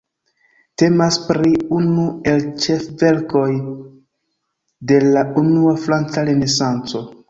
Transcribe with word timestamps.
Temas 0.81 1.19
pri 1.25 1.51
unu 1.81 2.07
el 2.33 2.43
ĉefverkoj 2.65 3.47
de 4.95 5.01
la 5.13 5.29
unua 5.47 5.81
franca 5.87 6.31
Renesanco. 6.33 7.09